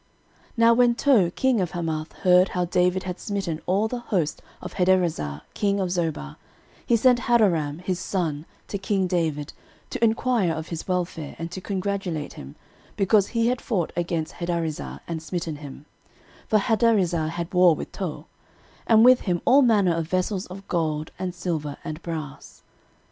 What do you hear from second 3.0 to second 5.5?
had smitten all the host of Hadarezer